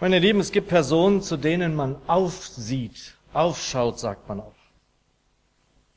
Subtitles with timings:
[0.00, 4.52] Meine Lieben, es gibt Personen, zu denen man aufsieht, aufschaut, sagt man auch.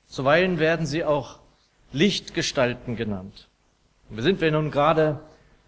[0.05, 1.39] Zuweilen werden sie auch
[1.91, 3.47] Lichtgestalten genannt.
[4.09, 5.19] Wir sind wir nun gerade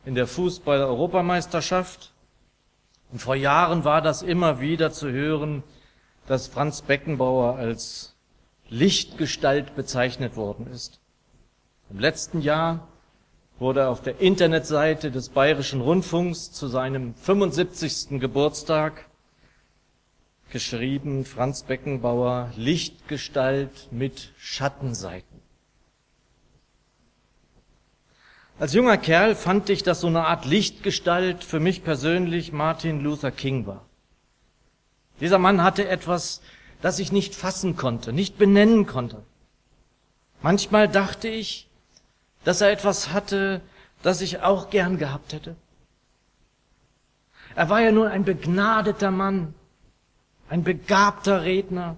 [0.05, 2.11] in der Fußball-Europameisterschaft.
[3.11, 5.63] Und vor Jahren war das immer wieder zu hören,
[6.27, 8.15] dass Franz Beckenbauer als
[8.69, 10.99] Lichtgestalt bezeichnet worden ist.
[11.89, 12.87] Im letzten Jahr
[13.59, 18.19] wurde auf der Internetseite des Bayerischen Rundfunks zu seinem 75.
[18.19, 19.05] Geburtstag
[20.51, 25.39] geschrieben, Franz Beckenbauer, Lichtgestalt mit Schattenseiten.
[28.57, 33.31] Als junger Kerl fand ich, dass so eine Art Lichtgestalt für mich persönlich Martin Luther
[33.31, 33.85] King war.
[35.21, 36.41] Dieser Mann hatte etwas,
[36.81, 39.23] das ich nicht fassen konnte, nicht benennen konnte.
[40.41, 41.68] Manchmal dachte ich,
[42.43, 43.61] dass er etwas hatte,
[44.01, 45.55] das ich auch gern gehabt hätte.
[47.55, 49.53] Er war ja nun ein begnadeter Mann,
[50.49, 51.97] ein begabter Redner,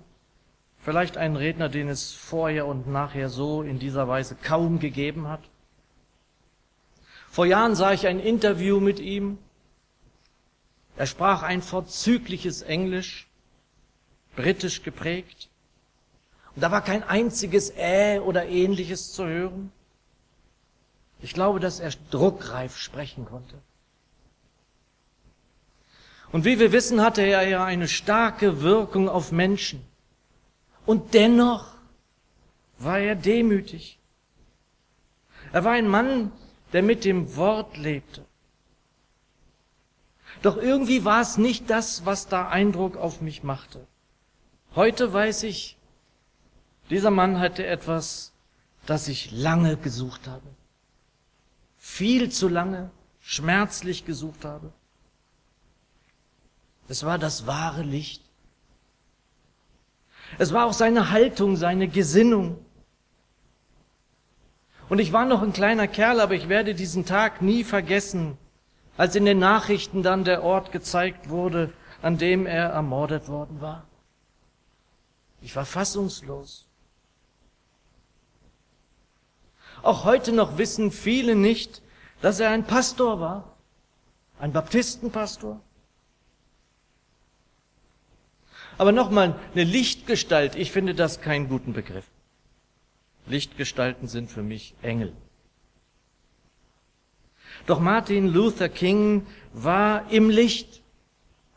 [0.80, 5.42] vielleicht ein Redner, den es vorher und nachher so in dieser Weise kaum gegeben hat.
[7.30, 9.38] Vor Jahren sah ich ein Interview mit ihm.
[10.98, 13.28] Er sprach ein vorzügliches Englisch,
[14.36, 15.50] britisch geprägt.
[16.56, 19.72] Und da war kein einziges Äh oder ähnliches zu hören.
[21.22, 23.56] Ich glaube, dass er druckreif sprechen konnte.
[26.32, 29.84] Und wie wir wissen, hatte er ja eine starke Wirkung auf Menschen.
[30.86, 31.68] Und dennoch
[32.80, 34.00] war er demütig.
[35.52, 36.32] Er war ein Mann,
[36.74, 38.26] der mit dem Wort lebte.
[40.42, 43.86] Doch irgendwie war es nicht das, was da Eindruck auf mich machte.
[44.76, 45.78] Heute weiß ich,
[46.90, 48.32] dieser Mann hatte etwas,
[48.86, 50.48] das ich lange gesucht habe
[51.82, 54.72] viel zu lange schmerzlich gesucht habe.
[56.88, 58.22] Es war das wahre Licht.
[60.38, 62.64] Es war auch seine Haltung, seine Gesinnung.
[64.90, 68.38] Und ich war noch ein kleiner Kerl, aber ich werde diesen Tag nie vergessen,
[68.96, 73.86] als in den Nachrichten dann der Ort gezeigt wurde, an dem er ermordet worden war.
[75.42, 76.68] Ich war fassungslos.
[79.84, 81.82] Auch heute noch wissen viele nicht,
[82.22, 83.58] dass er ein Pastor war,
[84.40, 85.60] ein Baptistenpastor.
[88.78, 92.06] Aber nochmal, eine Lichtgestalt, ich finde das keinen guten Begriff.
[93.28, 95.14] Lichtgestalten sind für mich Engel.
[97.68, 100.82] Doch Martin Luther King war im Licht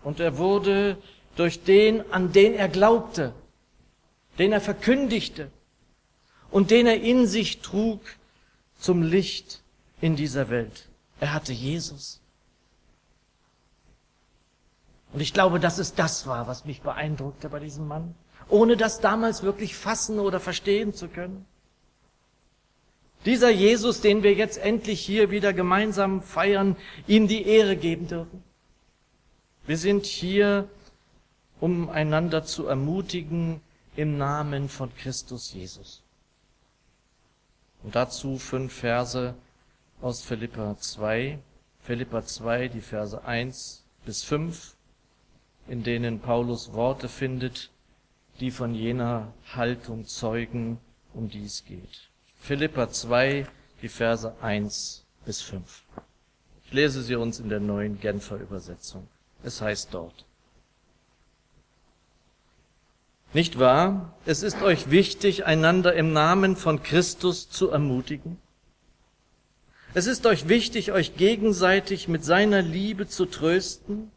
[0.03, 0.99] und er wurde
[1.37, 3.33] durch den, an den er glaubte,
[4.39, 5.51] den er verkündigte,
[6.55, 8.01] und den er in sich trug
[8.79, 9.61] zum Licht
[10.01, 10.87] in dieser Welt.
[11.19, 12.21] Er hatte Jesus.
[15.13, 18.15] Und ich glaube, dass es das war, was mich beeindruckte bei diesem Mann,
[18.49, 21.45] ohne das damals wirklich fassen oder verstehen zu können.
[23.25, 26.77] Dieser Jesus, den wir jetzt endlich hier wieder gemeinsam feiern,
[27.09, 28.45] ihm die Ehre geben dürfen.
[29.67, 30.69] Wir sind hier,
[31.59, 33.61] um einander zu ermutigen
[33.97, 36.04] im Namen von Christus Jesus.
[37.85, 39.35] Und dazu fünf Verse
[40.01, 41.39] aus Philippa 2.
[41.81, 44.75] Philippa 2, die Verse 1 bis 5,
[45.69, 47.71] in denen Paulus Worte findet,
[48.41, 50.79] die von jener Haltung zeugen,
[51.13, 52.09] um die es geht.
[52.41, 53.47] Philippa 2,
[53.83, 55.85] die Verse 1 bis 5.
[56.65, 59.07] Ich lese sie uns in der neuen Genfer Übersetzung.
[59.43, 60.25] Es heißt dort,
[63.35, 64.15] nicht wahr?
[64.25, 68.39] Es ist euch wichtig, einander im Namen von Christus zu ermutigen.
[69.93, 74.11] Es ist euch wichtig, euch gegenseitig mit seiner Liebe zu trösten,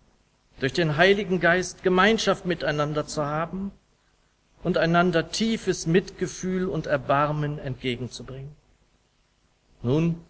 [0.59, 3.72] durch den Heiligen Geist Gemeinschaft miteinander zu haben
[4.63, 8.56] und einander tiefes Mitgefühl und Erbarmen entgegenzubringen.
[9.83, 10.22] Nun,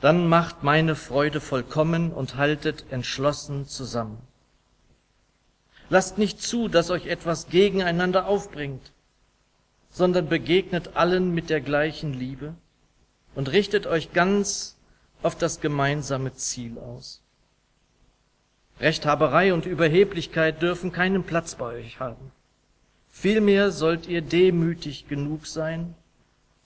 [0.00, 4.27] dann macht meine Freude vollkommen und haltet entschlossen zusammen.
[5.90, 8.92] Lasst nicht zu, dass euch etwas gegeneinander aufbringt,
[9.90, 12.54] sondern begegnet allen mit der gleichen Liebe
[13.34, 14.76] und richtet euch ganz
[15.22, 17.22] auf das gemeinsame Ziel aus.
[18.80, 22.30] Rechthaberei und Überheblichkeit dürfen keinen Platz bei euch haben.
[23.08, 25.94] Vielmehr sollt ihr demütig genug sein,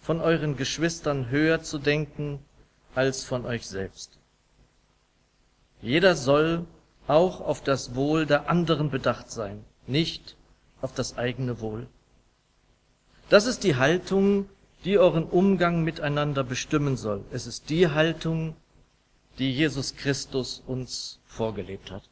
[0.01, 2.41] von euren Geschwistern höher zu denken
[2.95, 4.19] als von euch selbst.
[5.81, 6.67] Jeder soll
[7.07, 10.37] auch auf das Wohl der anderen bedacht sein, nicht
[10.81, 11.87] auf das eigene Wohl.
[13.29, 14.49] Das ist die Haltung,
[14.85, 17.25] die euren Umgang miteinander bestimmen soll.
[17.31, 18.57] Es ist die Haltung,
[19.39, 22.03] die Jesus Christus uns vorgelebt hat.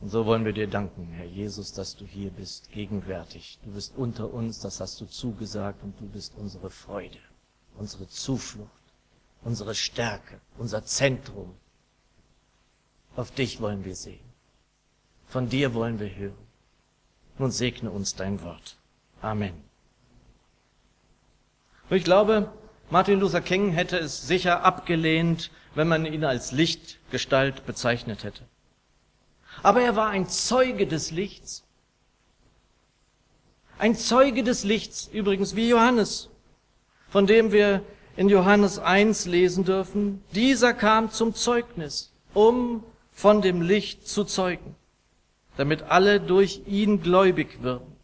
[0.00, 3.58] Und so wollen wir dir danken, Herr Jesus, dass du hier bist, gegenwärtig.
[3.64, 7.18] Du bist unter uns, das hast du zugesagt, und du bist unsere Freude,
[7.76, 8.70] unsere Zuflucht,
[9.42, 11.54] unsere Stärke, unser Zentrum.
[13.16, 14.20] Auf dich wollen wir sehen.
[15.26, 16.46] Von dir wollen wir hören.
[17.38, 18.76] Nun segne uns dein Wort.
[19.22, 19.54] Amen.
[21.88, 22.52] Und ich glaube,
[22.90, 28.42] Martin Luther King hätte es sicher abgelehnt, wenn man ihn als Lichtgestalt bezeichnet hätte.
[29.62, 31.64] Aber er war ein Zeuge des Lichts.
[33.78, 36.28] Ein Zeuge des Lichts, übrigens wie Johannes,
[37.08, 37.82] von dem wir
[38.16, 40.22] in Johannes 1 lesen dürfen.
[40.32, 42.84] Dieser kam zum Zeugnis, um
[43.16, 44.76] von dem Licht zu zeugen,
[45.56, 47.96] damit alle durch ihn gläubig würden.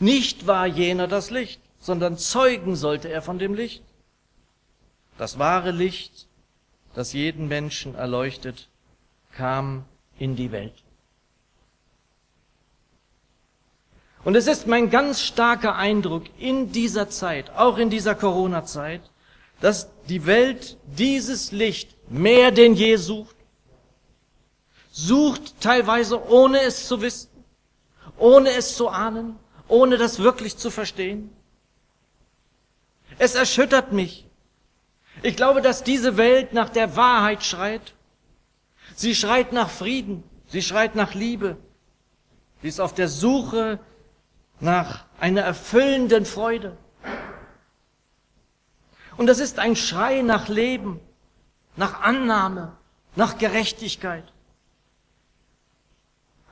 [0.00, 3.84] Nicht war jener das Licht, sondern zeugen sollte er von dem Licht.
[5.18, 6.26] Das wahre Licht,
[6.94, 8.70] das jeden Menschen erleuchtet,
[9.32, 9.84] kam
[10.18, 10.82] in die Welt.
[14.24, 19.02] Und es ist mein ganz starker Eindruck in dieser Zeit, auch in dieser Corona-Zeit,
[19.60, 23.33] dass die Welt dieses Licht mehr denn je sucht.
[24.96, 27.28] Sucht teilweise ohne es zu wissen,
[28.16, 29.36] ohne es zu ahnen,
[29.66, 31.34] ohne das wirklich zu verstehen.
[33.18, 34.24] Es erschüttert mich.
[35.22, 37.94] Ich glaube, dass diese Welt nach der Wahrheit schreit
[38.94, 41.56] Sie schreit nach Frieden, sie schreit nach Liebe.
[42.62, 43.80] Sie ist auf der Suche
[44.60, 46.76] nach einer erfüllenden Freude.
[49.16, 51.00] Und das ist ein Schrei nach Leben,
[51.76, 52.76] nach Annahme,
[53.16, 54.24] nach Gerechtigkeit.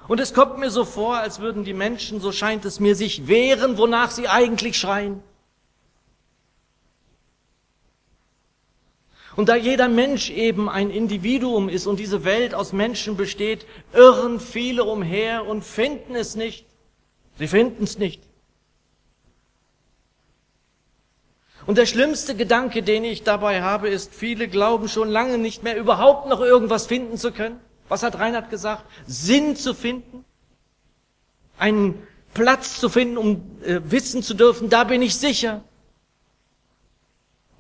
[0.08, 3.28] Und es kommt mir so vor, als würden die Menschen, so scheint es mir, sich
[3.28, 5.22] wehren, wonach sie eigentlich schreien.
[9.34, 14.40] Und da jeder Mensch eben ein Individuum ist und diese Welt aus Menschen besteht, irren
[14.40, 16.66] viele umher und finden es nicht.
[17.38, 18.22] Sie finden es nicht.
[21.64, 25.76] Und der schlimmste Gedanke, den ich dabei habe, ist, viele glauben schon lange nicht mehr
[25.76, 27.60] überhaupt noch irgendwas finden zu können.
[27.88, 28.84] Was hat Reinhard gesagt?
[29.06, 30.24] Sinn zu finden.
[31.58, 35.62] Einen Platz zu finden, um äh, wissen zu dürfen, da bin ich sicher.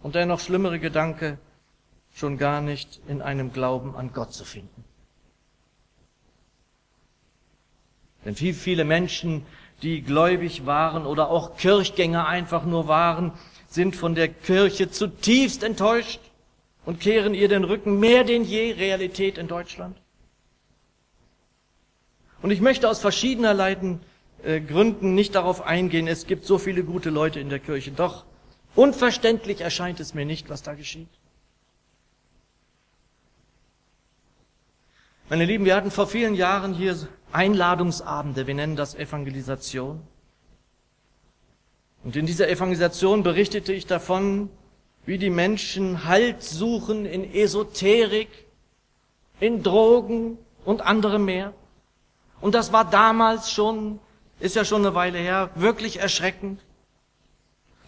[0.02, 1.38] Und der noch schlimmere Gedanke,
[2.14, 4.84] schon gar nicht in einem Glauben an Gott zu finden.
[8.24, 9.44] Denn viel, viele Menschen,
[9.82, 13.32] die gläubig waren oder auch Kirchgänger einfach nur waren,
[13.68, 16.20] sind von der Kirche zutiefst enttäuscht
[16.84, 20.01] und kehren ihr den Rücken mehr denn je Realität in Deutschland.
[22.42, 23.76] Und ich möchte aus verschiedenerlei
[24.42, 27.92] äh, Gründen nicht darauf eingehen, es gibt so viele gute Leute in der Kirche.
[27.92, 28.24] Doch
[28.74, 31.08] unverständlich erscheint es mir nicht, was da geschieht.
[35.28, 36.96] Meine Lieben, wir hatten vor vielen Jahren hier
[37.30, 40.02] Einladungsabende, wir nennen das Evangelisation.
[42.04, 44.50] Und in dieser Evangelisation berichtete ich davon,
[45.06, 48.28] wie die Menschen Halt suchen in Esoterik,
[49.40, 51.54] in Drogen und anderem mehr.
[52.42, 54.00] Und das war damals schon,
[54.40, 56.60] ist ja schon eine Weile her, wirklich erschreckend.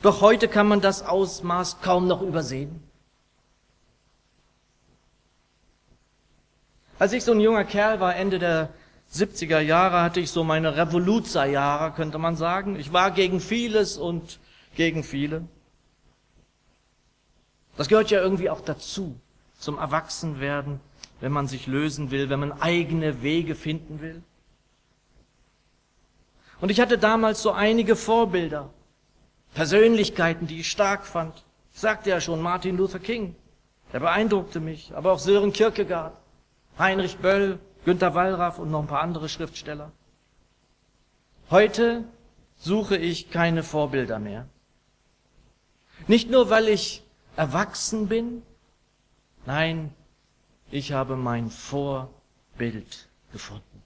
[0.01, 2.81] Doch heute kann man das Ausmaß kaum noch übersehen.
[7.01, 8.69] Als ich so ein junger Kerl war, Ende der
[9.13, 12.77] 70er Jahre, hatte ich so meine Revoluzerjahre, könnte man sagen.
[12.77, 14.39] Ich war gegen vieles und
[14.77, 15.49] gegen viele.
[17.77, 19.19] Das gehört ja irgendwie auch dazu,
[19.59, 20.79] zum Erwachsenwerden,
[21.21, 24.23] wenn man sich lösen will, wenn man eigene Wege finden will.
[26.65, 28.71] Und ich hatte damals so einige Vorbilder,
[29.53, 31.45] Persönlichkeiten, die ich stark fand.
[31.75, 33.37] Ich sagte ja schon, Martin Luther King,
[33.93, 36.17] der beeindruckte mich, aber auch Sören Kierkegaard.
[36.79, 39.93] Heinrich Böll, Günter Wallraff und noch ein paar andere Schriftsteller.
[41.51, 42.05] Heute
[42.57, 44.49] suche ich keine Vorbilder mehr.
[46.07, 47.05] Nicht nur, weil ich
[47.37, 48.43] erwachsen bin,
[49.45, 49.93] nein,
[50.71, 53.84] ich habe mein Vorbild gefunden.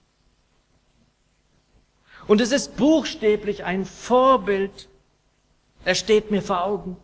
[2.29, 4.87] Und es ist buchstäblich ein Vorbild.
[5.83, 6.95] Er steht mir vor Augen.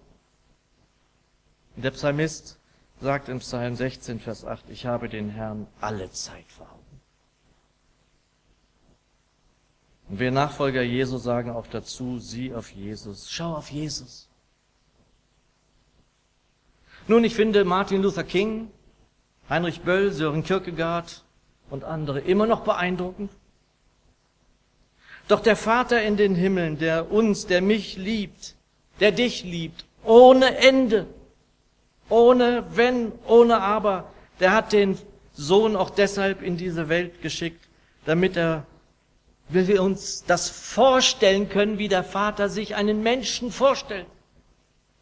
[1.75, 2.59] Der Psalmist
[3.01, 7.01] sagt im Psalm 16, Vers 8, ich habe den Herrn alle Zeit vor Augen.
[10.09, 14.29] Und wir Nachfolger Jesu sagen auch dazu, sieh auf Jesus, schau auf Jesus.
[17.07, 18.69] Nun, ich finde Martin Luther King,
[19.49, 21.23] Heinrich Böll, Sören Kierkegaard
[21.71, 23.31] und andere immer noch beeindruckend.
[25.27, 28.55] Doch der Vater in den Himmeln, der uns, der mich liebt,
[28.99, 31.07] der dich liebt, ohne Ende,
[32.09, 34.11] ohne Wenn, ohne Aber.
[34.39, 34.97] Der hat den
[35.33, 37.65] Sohn auch deshalb in diese Welt geschickt,
[38.05, 38.65] damit er,
[39.49, 44.05] wie wir uns das vorstellen können, wie der Vater sich einen Menschen vorstellt,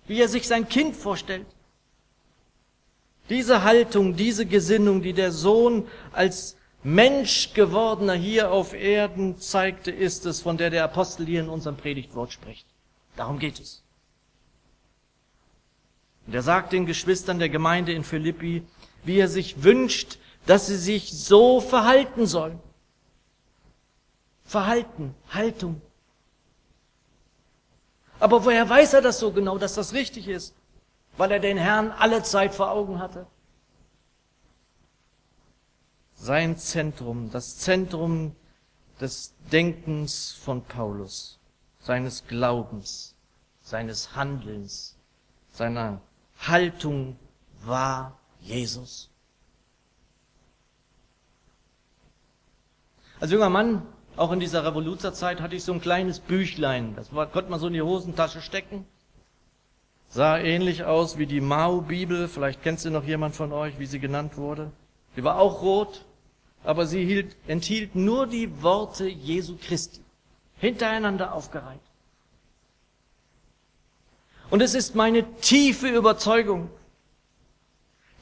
[0.08, 1.46] wie er sich sein Kind vorstellt.
[3.30, 10.25] Diese Haltung, diese Gesinnung, die der Sohn als Mensch gewordener hier auf Erden zeigte, ist
[10.25, 12.68] es, von der der Apostel hier in unserem Predigtwort spricht.
[13.16, 13.84] Darum geht es.
[16.28, 18.63] Und er sagt den Geschwistern der Gemeinde in Philippi,
[19.04, 22.60] wie er sich wünscht, dass sie sich so verhalten sollen.
[24.46, 25.82] Verhalten, Haltung.
[28.20, 30.54] Aber woher weiß er das so genau, dass das richtig ist?
[31.18, 33.25] Weil er den Herrn alle Zeit vor Augen hatte.
[36.24, 38.34] Sein Zentrum, das Zentrum
[39.01, 41.38] des Denkens von Paulus,
[41.80, 43.13] seines Glaubens,
[43.62, 44.96] seines Handelns,
[45.51, 46.00] seiner
[46.39, 47.18] Haltung
[47.65, 49.10] war Jesus.
[53.20, 56.96] Als junger Mann, auch in dieser Revoluzerzeit, hatte ich so ein kleines Büchlein.
[56.96, 58.86] Das konnte man so in die Hosentasche stecken.
[60.08, 62.30] Sah ähnlich aus wie die Mao-Bibel.
[62.30, 64.72] Vielleicht kennt sie noch jemand von euch, wie sie genannt wurde.
[65.18, 66.06] Die war auch rot,
[66.63, 70.01] aber sie hielt, enthielt nur die Worte Jesu Christi.
[70.60, 71.82] Hintereinander aufgereiht.
[74.50, 76.70] Und es ist meine tiefe Überzeugung,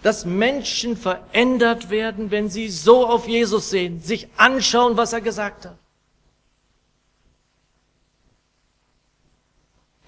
[0.02, 5.66] dass Menschen verändert werden, wenn sie so auf Jesus sehen, sich anschauen, was er gesagt
[5.66, 5.78] hat.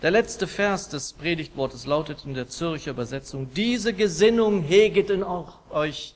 [0.01, 6.15] Der letzte Vers des Predigtwortes lautet in der Zürcher Übersetzung, diese Gesinnung heget in euch,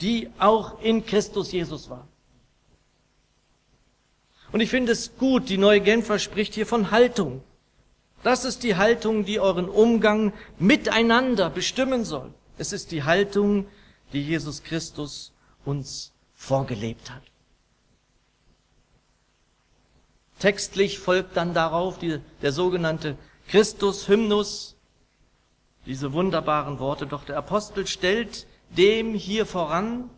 [0.00, 2.06] die auch in Christus Jesus war.
[4.52, 7.42] Und ich finde es gut, die neue Genfer spricht hier von Haltung.
[8.22, 12.32] Das ist die Haltung, die euren Umgang miteinander bestimmen soll.
[12.58, 13.66] Es ist die Haltung,
[14.12, 15.32] die Jesus Christus
[15.64, 17.22] uns vorgelebt hat.
[20.38, 23.16] Textlich folgt dann darauf die, der sogenannte
[23.48, 24.76] Christus-Hymnus,
[25.86, 27.06] diese wunderbaren Worte.
[27.06, 30.10] Doch der Apostel stellt dem hier voran,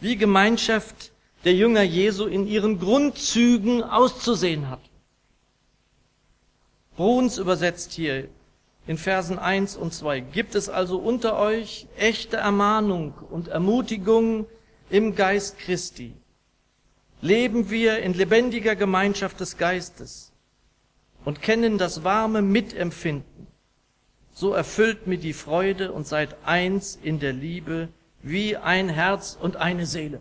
[0.00, 1.12] wie Gemeinschaft
[1.44, 4.80] der Jünger Jesu in ihren Grundzügen auszusehen hat.
[6.96, 8.28] Bruns übersetzt hier
[8.86, 10.20] in Versen 1 und 2.
[10.20, 14.46] Gibt es also unter euch echte Ermahnung und Ermutigung
[14.90, 16.14] im Geist Christi?
[17.20, 20.32] Leben wir in lebendiger Gemeinschaft des Geistes
[21.24, 23.45] und kennen das warme Mitempfinden.
[24.38, 27.88] So erfüllt mir die Freude und seid eins in der Liebe
[28.20, 30.20] wie ein Herz und eine Seele.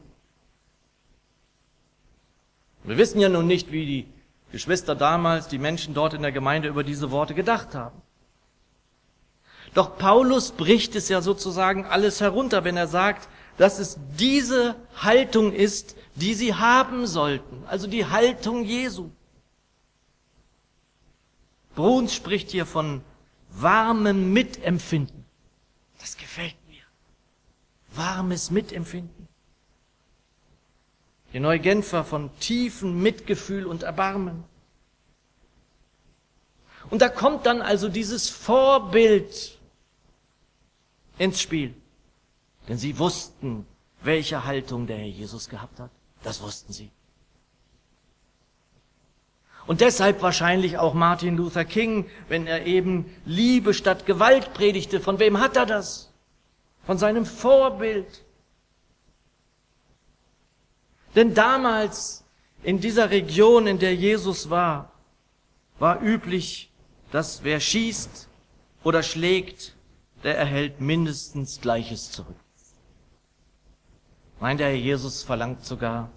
[2.86, 4.08] Wir wissen ja nun nicht, wie die
[4.54, 8.02] Geschwister damals, die Menschen dort in der Gemeinde über diese Worte gedacht haben.
[9.74, 15.52] Doch Paulus bricht es ja sozusagen alles herunter, wenn er sagt, dass es diese Haltung
[15.52, 19.10] ist, die sie haben sollten, also die Haltung Jesu.
[21.76, 23.02] Bruns spricht hier von
[23.62, 25.26] warmem Mitempfinden.
[26.00, 26.84] Das gefällt mir.
[27.94, 29.28] Warmes Mitempfinden.
[31.34, 34.44] Die Neugenfer von tiefem Mitgefühl und Erbarmen.
[36.90, 39.58] Und da kommt dann also dieses Vorbild
[41.18, 41.74] ins Spiel.
[42.68, 43.66] Denn sie wussten,
[44.02, 45.92] welche Haltung der Herr Jesus gehabt hat.
[46.24, 46.92] Das wussten sie.
[49.68, 55.00] Und deshalb wahrscheinlich auch Martin Luther King, wenn er eben Liebe statt Gewalt predigte.
[55.00, 56.12] Von wem hat er das?
[56.86, 58.24] Von seinem Vorbild.
[61.16, 62.24] Denn damals
[62.62, 64.92] in dieser Region, in der Jesus war,
[65.80, 66.72] war üblich,
[67.12, 68.28] dass wer schießt
[68.84, 69.76] oder schlägt,
[70.24, 72.36] der erhält mindestens Gleiches zurück.
[74.40, 76.10] Mein der Herr Jesus verlangt sogar,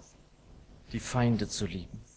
[0.91, 2.08] die Feinde zu lieben.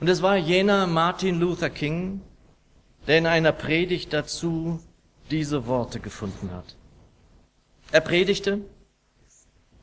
[0.00, 2.20] Und es war jener Martin Luther King,
[3.06, 4.80] der in einer Predigt dazu
[5.30, 6.76] diese Worte gefunden hat.
[7.92, 8.60] Er predigte,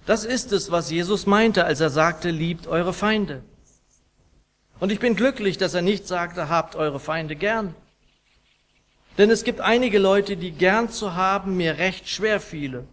[0.06, 3.44] das ist es, was Jesus meinte, als er sagte, liebt eure Feinde.
[4.80, 7.76] Und ich bin glücklich, dass er nicht sagte, habt eure Feinde gern.
[9.18, 12.86] Denn es gibt einige Leute, die gern zu haben mir recht schwer fiele.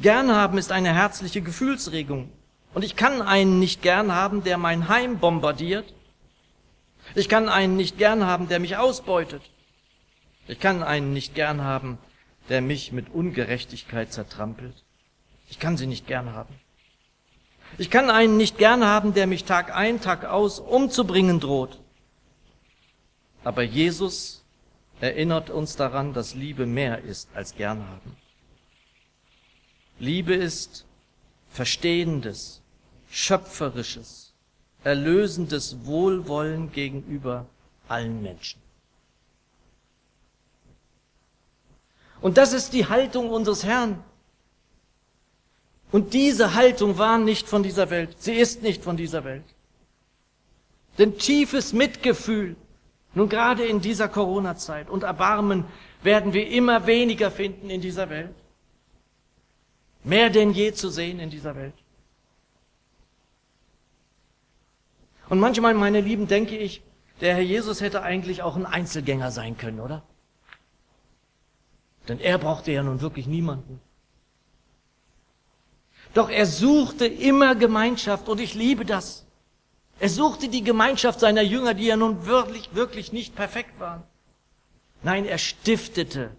[0.00, 2.30] Gern haben ist eine herzliche Gefühlsregung.
[2.72, 5.92] Und ich kann einen nicht gern haben, der mein Heim bombardiert.
[7.14, 9.42] Ich kann einen nicht gern haben, der mich ausbeutet.
[10.46, 11.98] Ich kann einen nicht gern haben,
[12.48, 14.84] der mich mit Ungerechtigkeit zertrampelt.
[15.48, 16.54] Ich kann sie nicht gern haben.
[17.78, 21.78] Ich kann einen nicht gern haben, der mich Tag ein, Tag aus umzubringen droht.
[23.44, 24.44] Aber Jesus
[25.00, 28.16] erinnert uns daran, dass Liebe mehr ist als gern haben.
[29.98, 30.84] Liebe ist,
[31.48, 32.59] verstehendes,
[33.10, 34.32] schöpferisches,
[34.84, 37.46] erlösendes Wohlwollen gegenüber
[37.88, 38.60] allen Menschen.
[42.20, 44.02] Und das ist die Haltung unseres Herrn.
[45.90, 48.14] Und diese Haltung war nicht von dieser Welt.
[48.18, 49.44] Sie ist nicht von dieser Welt.
[50.98, 52.56] Denn tiefes Mitgefühl,
[53.14, 55.64] nun gerade in dieser Corona-Zeit und Erbarmen
[56.02, 58.34] werden wir immer weniger finden in dieser Welt.
[60.04, 61.74] Mehr denn je zu sehen in dieser Welt.
[65.30, 66.82] Und manchmal, meine Lieben, denke ich,
[67.20, 70.02] der Herr Jesus hätte eigentlich auch ein Einzelgänger sein können, oder?
[72.08, 73.80] Denn er brauchte ja nun wirklich niemanden.
[76.14, 79.24] Doch er suchte immer Gemeinschaft und ich liebe das.
[80.00, 84.02] Er suchte die Gemeinschaft seiner Jünger, die ja nun wirklich, wirklich nicht perfekt waren.
[85.02, 86.30] Nein, er stiftete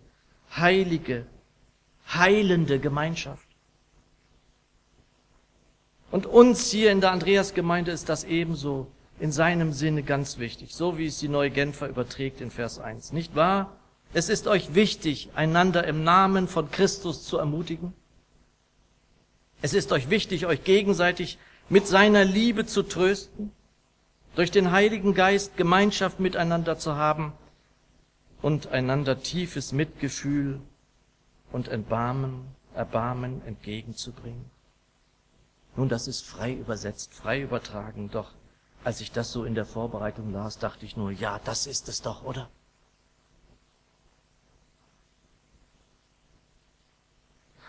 [0.53, 1.25] heilige,
[2.13, 3.47] heilende Gemeinschaft.
[6.11, 8.87] Und uns hier in der Andreasgemeinde ist das ebenso
[9.19, 13.13] in seinem Sinne ganz wichtig, so wie es die neue Genfer überträgt in Vers 1.
[13.13, 13.77] Nicht wahr?
[14.13, 17.93] Es ist euch wichtig, einander im Namen von Christus zu ermutigen.
[19.61, 21.37] Es ist euch wichtig, euch gegenseitig
[21.69, 23.51] mit seiner Liebe zu trösten,
[24.35, 27.33] durch den Heiligen Geist Gemeinschaft miteinander zu haben
[28.41, 30.59] und einander tiefes Mitgefühl
[31.51, 34.49] und Erbarmen, Erbarmen entgegenzubringen.
[35.75, 38.31] Nun, das ist frei übersetzt, frei übertragen, doch
[38.83, 42.01] als ich das so in der Vorbereitung las, dachte ich nur, ja, das ist es
[42.01, 42.49] doch, oder?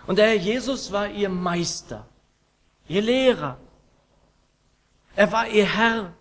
[0.07, 2.09] Und der Herr Jesus war ihr Meister,
[2.89, 3.59] ihr Lehrer.
[5.15, 6.15] Er war ihr Herr.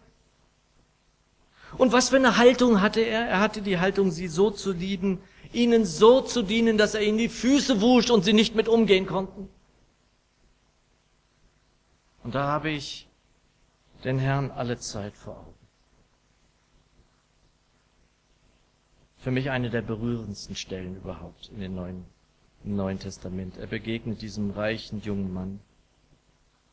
[1.78, 3.28] Und was für eine Haltung hatte er?
[3.28, 5.24] Er hatte die Haltung, sie so zu lieben,
[5.54, 9.08] ihnen so zu dienen, dass er ihnen die Füße wusch und sie nicht mit umgehen
[9.08, 9.50] konnten.
[12.24, 13.08] Und da habe ich
[14.04, 15.54] den Herrn alle Zeit vor Augen.
[19.18, 22.06] Für mich eine der berührendsten Stellen überhaupt in den Neuen,
[22.64, 23.58] im Neuen Testament.
[23.58, 25.60] Er begegnet diesem reichen jungen Mann.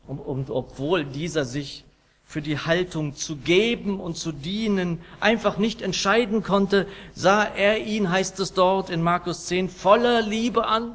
[0.07, 1.85] Und, und obwohl dieser sich
[2.25, 8.11] für die Haltung zu geben und zu dienen einfach nicht entscheiden konnte, sah er ihn,
[8.11, 10.95] heißt es dort in Markus 10, voller Liebe an.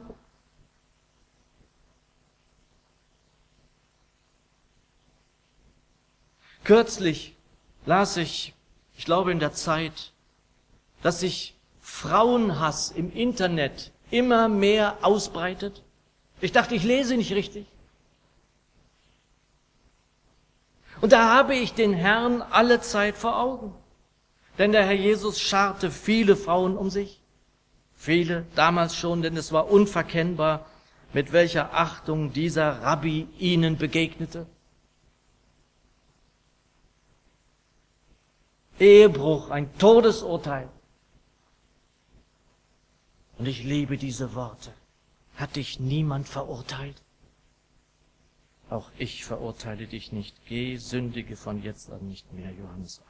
[6.63, 7.35] Kürzlich
[7.85, 8.53] las ich,
[8.97, 10.11] ich glaube in der Zeit,
[11.01, 15.83] dass sich Frauenhass im Internet immer mehr ausbreitet.
[16.39, 17.65] Ich dachte, ich lese nicht richtig.
[21.01, 23.73] Und da habe ich den Herrn alle Zeit vor Augen.
[24.57, 27.19] Denn der Herr Jesus scharte viele Frauen um sich.
[27.95, 30.65] Viele, damals schon, denn es war unverkennbar,
[31.11, 34.45] mit welcher Achtung dieser Rabbi ihnen begegnete.
[38.83, 40.67] Ehebruch, ein Todesurteil.
[43.37, 44.73] Und ich liebe diese Worte.
[45.35, 47.01] Hat dich niemand verurteilt?
[48.69, 50.35] Auch ich verurteile dich nicht.
[50.47, 52.51] Geh, sündige von jetzt an nicht mehr.
[52.51, 53.07] Johannes 8.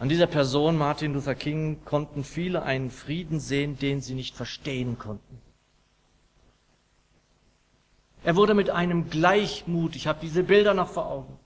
[0.00, 4.98] An dieser Person, Martin Luther King, konnten viele einen Frieden sehen, den sie nicht verstehen
[4.98, 5.40] konnten.
[8.24, 11.38] Er wurde mit einem Gleichmut, ich habe diese Bilder noch vor Augen,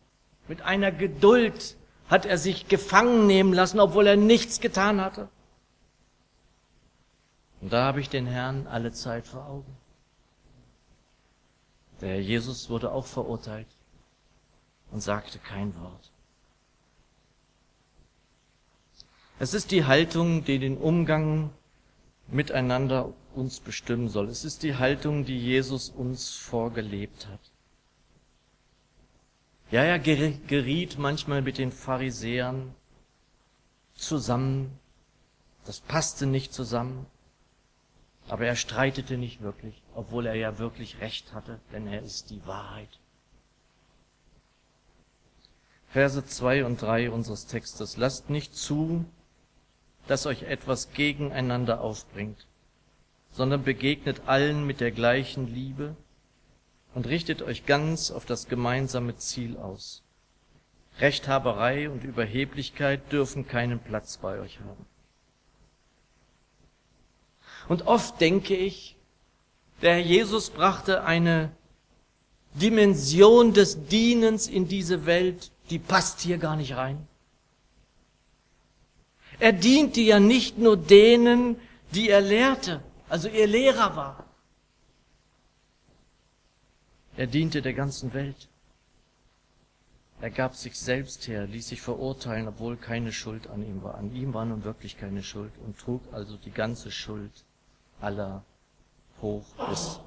[0.48, 1.76] mit einer Geduld
[2.08, 5.28] hat er sich gefangen nehmen lassen, obwohl er nichts getan hatte.
[7.60, 9.76] Und da habe ich den Herrn alle Zeit vor Augen.
[12.00, 13.66] Der Herr Jesus wurde auch verurteilt
[14.90, 16.12] und sagte kein Wort.
[19.38, 21.50] Es ist die Haltung, die den Umgang
[22.28, 24.28] miteinander uns bestimmen soll.
[24.28, 27.40] Es ist die Haltung, die Jesus uns vorgelebt hat.
[29.70, 32.74] Ja, er geriet manchmal mit den Pharisäern
[33.94, 34.78] zusammen.
[35.64, 37.06] Das passte nicht zusammen.
[38.28, 42.44] Aber er streitete nicht wirklich, obwohl er ja wirklich recht hatte, denn er ist die
[42.46, 42.98] Wahrheit.
[45.88, 47.96] Verse zwei und drei unseres Textes.
[47.96, 49.04] Lasst nicht zu,
[50.06, 52.46] dass euch etwas gegeneinander aufbringt,
[53.30, 55.96] sondern begegnet allen mit der gleichen Liebe
[56.96, 60.02] und richtet euch ganz auf das gemeinsame Ziel aus.
[60.98, 64.86] Rechthaberei und Überheblichkeit dürfen keinen Platz bei euch haben.
[67.68, 68.96] Und oft denke ich,
[69.82, 71.50] der Herr Jesus brachte eine
[72.54, 77.06] Dimension des Dienens in diese Welt, die passt hier gar nicht rein.
[79.38, 81.56] Er diente ja nicht nur denen,
[81.90, 84.25] die er lehrte, also ihr Lehrer war.
[87.16, 88.48] Er diente der ganzen Welt.
[90.20, 93.96] Er gab sich selbst her, ließ sich verurteilen, obwohl keine Schuld an ihm war.
[93.96, 97.44] An ihm war nun wirklich keine Schuld und trug also die ganze Schuld
[98.00, 98.44] aller
[99.22, 100.00] hoch bis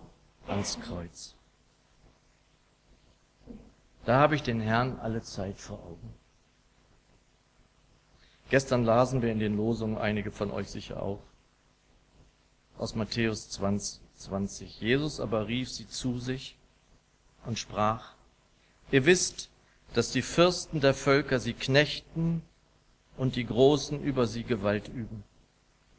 [0.48, 1.36] ans Kreuz.
[4.06, 6.13] Da habe ich den Herrn alle Zeit vor Augen.
[8.50, 11.22] Gestern lasen wir in den Losungen, einige von euch sicher auch,
[12.78, 14.82] aus Matthäus 20, 20.
[14.82, 16.59] Jesus aber rief sie zu sich
[17.45, 18.13] und sprach,
[18.91, 19.49] ihr wisst,
[19.93, 22.41] dass die Fürsten der Völker sie knechten
[23.17, 25.23] und die Großen über sie Gewalt üben.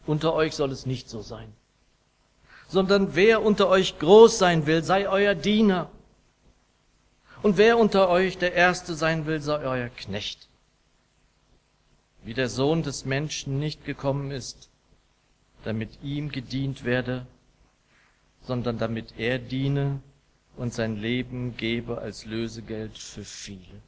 [0.07, 1.53] Unter euch soll es nicht so sein,
[2.69, 5.91] sondern wer unter euch groß sein will, sei euer Diener.
[7.43, 10.49] Und wer unter euch der Erste sein will, sei euer Knecht.
[12.23, 14.69] Wie der Sohn des Menschen nicht gekommen ist,
[15.65, 17.27] damit ihm gedient werde,
[18.43, 20.01] sondern damit er diene
[20.61, 23.81] und sein Leben gebe als Lösegeld für viele.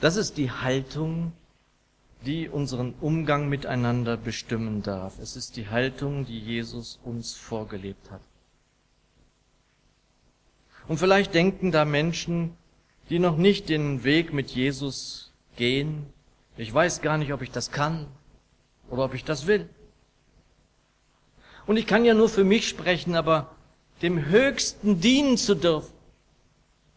[0.00, 1.32] Das ist die Haltung,
[2.24, 5.18] die unseren Umgang miteinander bestimmen darf.
[5.18, 8.20] Es ist die Haltung, die Jesus uns vorgelebt hat.
[10.86, 12.56] Und vielleicht denken da Menschen,
[13.10, 16.06] die noch nicht den Weg mit Jesus gehen,
[16.56, 18.06] ich weiß gar nicht, ob ich das kann
[18.88, 19.68] oder ob ich das will.
[21.66, 23.50] Und ich kann ja nur für mich sprechen, aber
[24.02, 25.92] dem Höchsten dienen zu dürfen,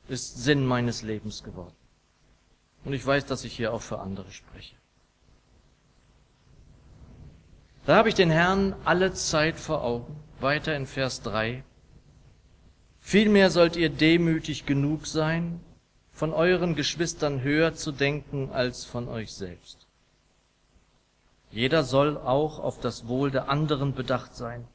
[0.09, 1.75] ist Sinn meines Lebens geworden.
[2.83, 4.75] Und ich weiß, dass ich hier auch für andere spreche.
[7.85, 10.15] Da habe ich den Herrn alle Zeit vor Augen.
[10.39, 11.63] Weiter in Vers 3.
[12.99, 15.61] Vielmehr sollt ihr demütig genug sein,
[16.11, 19.86] von euren Geschwistern höher zu denken als von euch selbst.
[21.57, 24.67] Jeder soll auch auf das Wohl der anderen bedacht sein,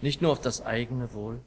[0.00, 1.40] nicht nur auf das eigene Wohl.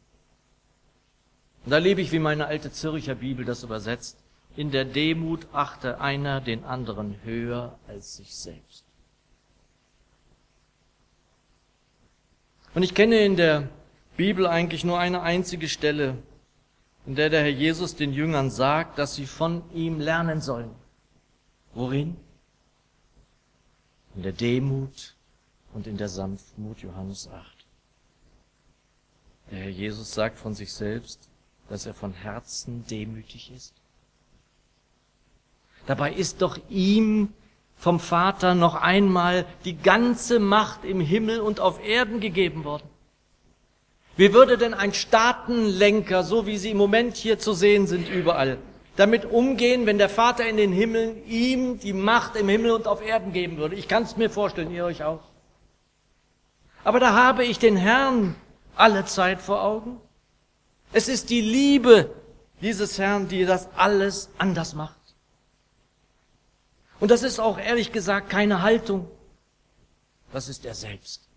[1.63, 4.17] Und da lebe ich, wie meine alte Zürcher Bibel das übersetzt,
[4.57, 8.83] in der Demut achte einer den anderen höher als sich selbst.
[12.75, 13.69] Und ich kenne in der
[14.17, 16.17] Bibel eigentlich nur eine einzige Stelle,
[17.05, 20.75] in der der Herr Jesus den Jüngern sagt, dass sie von ihm lernen sollen.
[21.73, 22.17] Worin?
[24.15, 25.15] In der Demut
[25.73, 27.59] und in der Sanftmut, Johannes 8.
[29.51, 31.29] Der Herr Jesus sagt von sich selbst,
[31.69, 33.73] dass er von Herzen demütig ist.
[35.85, 37.33] Dabei ist doch ihm
[37.75, 42.89] vom Vater noch einmal die ganze Macht im Himmel und auf Erden gegeben worden.
[44.17, 48.57] Wie würde denn ein Staatenlenker, so wie sie im Moment hier zu sehen sind überall,
[48.99, 53.01] damit umgehen, wenn der Vater in den Himmeln ihm die Macht im Himmel und auf
[53.01, 53.75] Erden geben würde?
[53.75, 55.23] Ich kann es mir vorstellen, ihr euch auch.
[56.83, 58.35] Aber da habe ich den Herrn
[58.75, 60.01] alle Zeit vor Augen.
[60.91, 62.13] Es ist die Liebe
[62.59, 64.99] dieses Herrn, die das alles anders macht.
[66.99, 69.09] Und das ist auch ehrlich gesagt keine Haltung.
[70.33, 71.29] Das ist er selbst.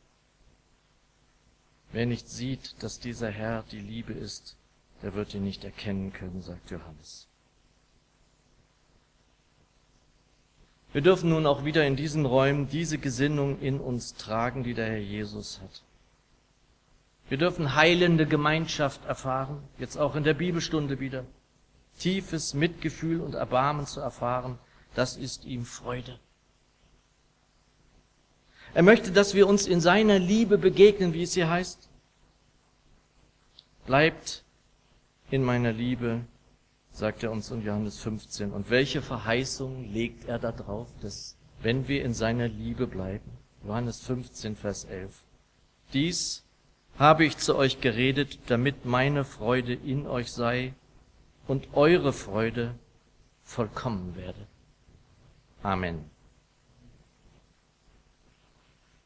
[1.93, 4.57] Wer nicht sieht, dass dieser Herr die Liebe ist,
[5.03, 7.29] der wird ihn nicht erkennen können, sagt Johannes.
[10.93, 14.87] Wir dürfen nun auch wieder in diesen Räumen diese Gesinnung in uns tragen, die der
[14.87, 15.83] Herr Jesus hat.
[17.29, 21.25] Wir dürfen heilende Gemeinschaft erfahren, jetzt auch in der Bibelstunde wieder.
[21.99, 24.59] Tiefes Mitgefühl und Erbarmen zu erfahren,
[24.95, 26.19] das ist ihm Freude.
[28.75, 31.89] Er möchte, dass wir uns in seiner Liebe begegnen, wie es hier heißt.
[33.87, 34.45] Bleibt
[35.31, 36.21] in meiner Liebe,
[36.93, 38.53] sagt er uns in Johannes 15.
[38.53, 43.31] Und welche Verheißung legt er da drauf, dass wenn wir in seiner Liebe bleiben?
[43.65, 45.13] Johannes 15, Vers 11.
[45.93, 46.45] Dies
[46.99, 50.75] habe ich zu euch geredet, damit meine Freude in euch sei
[51.47, 52.75] und eure Freude
[53.43, 54.47] vollkommen werde.
[55.63, 56.12] Amen.